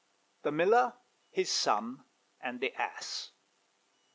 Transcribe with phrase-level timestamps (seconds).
[0.41, 0.93] THE MILLER,
[1.29, 2.03] HIS SON,
[2.41, 3.33] AND THE ASS.